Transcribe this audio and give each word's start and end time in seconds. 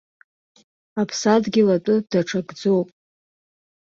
Аԥсадгьыл 1.01 1.67
атәы 1.75 1.95
даҽакӡоуп. 2.09 2.87